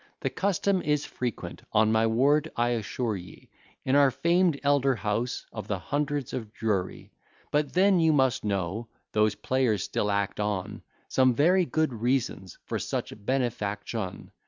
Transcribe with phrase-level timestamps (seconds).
[0.21, 3.51] The custom is frequent, on my word I assure ye,
[3.85, 7.11] In our famed elder house, of the Hundreds of Drury.
[7.51, 12.79] But then you must know, those players still act on Some very good reasons, for
[12.79, 14.31] such benefaction.